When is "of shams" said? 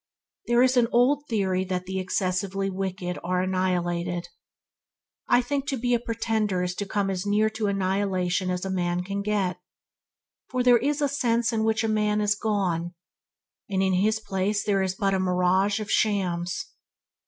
15.79-16.71